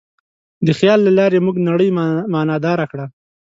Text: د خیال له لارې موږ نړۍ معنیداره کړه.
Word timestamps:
د 0.65 0.69
خیال 0.79 0.99
له 1.07 1.11
لارې 1.19 1.43
موږ 1.45 1.55
نړۍ 1.69 1.89
معنیداره 2.33 2.85
کړه. 2.91 3.05